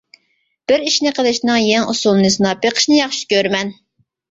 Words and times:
بىر 0.71 0.85
ئىشنى 0.91 1.11
قىلىشنىڭ 1.17 1.59
يېڭى 1.65 1.93
ئۇسۇلىنى 1.93 2.33
سىناپ 2.39 2.65
بېقىشنى 2.67 3.01
ياخشى 3.03 3.31
كۆرىمەن. 3.37 3.75